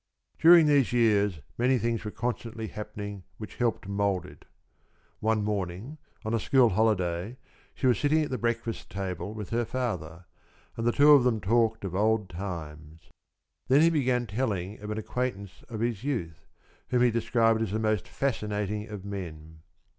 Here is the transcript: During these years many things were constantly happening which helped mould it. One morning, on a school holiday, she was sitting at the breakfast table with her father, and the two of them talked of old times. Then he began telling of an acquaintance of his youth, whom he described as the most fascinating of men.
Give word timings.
During 0.39 0.65
these 0.65 0.91
years 0.93 1.41
many 1.59 1.77
things 1.77 2.03
were 2.03 2.09
constantly 2.09 2.69
happening 2.69 3.21
which 3.37 3.57
helped 3.57 3.87
mould 3.87 4.25
it. 4.25 4.45
One 5.19 5.43
morning, 5.43 5.99
on 6.25 6.33
a 6.33 6.39
school 6.39 6.69
holiday, 6.69 7.37
she 7.75 7.85
was 7.85 7.99
sitting 7.99 8.23
at 8.23 8.31
the 8.31 8.39
breakfast 8.39 8.89
table 8.89 9.31
with 9.35 9.51
her 9.51 9.63
father, 9.63 10.25
and 10.75 10.87
the 10.87 10.91
two 10.91 11.11
of 11.11 11.23
them 11.23 11.39
talked 11.39 11.85
of 11.85 11.93
old 11.93 12.31
times. 12.31 13.11
Then 13.67 13.81
he 13.81 13.91
began 13.91 14.25
telling 14.25 14.79
of 14.81 14.89
an 14.89 14.97
acquaintance 14.97 15.63
of 15.69 15.81
his 15.81 16.03
youth, 16.03 16.47
whom 16.87 17.03
he 17.03 17.11
described 17.11 17.61
as 17.61 17.69
the 17.71 17.77
most 17.77 18.07
fascinating 18.07 18.87
of 18.89 19.05
men. 19.05 19.59